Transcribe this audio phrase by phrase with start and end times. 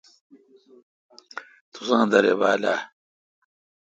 [1.71, 2.75] تی سہ درے باریل آ؟